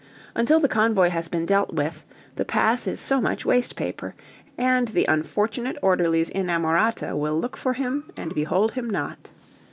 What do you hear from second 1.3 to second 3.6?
dealt with, the pass is so much